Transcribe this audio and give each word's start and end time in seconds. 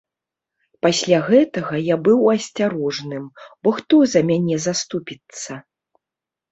Пасля 0.85 1.19
гэтага 1.27 1.75
я 1.93 1.97
быў 2.09 2.19
асцярожным, 2.35 3.31
бо 3.63 3.69
хто 3.77 3.95
за 4.17 4.21
мяне 4.33 4.55
заступіцца? 4.67 5.51